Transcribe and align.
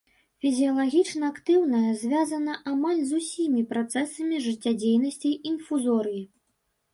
Фізіялагічна 0.43 1.25
актыўнае, 1.33 1.81
звязана 2.03 2.55
амаль 2.71 3.03
з 3.11 3.19
усімі 3.19 3.61
працэсамі 3.75 4.41
жыццядзейнасці 4.47 5.29
інфузорыі. 5.53 6.25